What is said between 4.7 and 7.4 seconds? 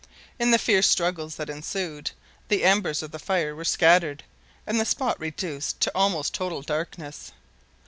the spot reduced to almost total darkness.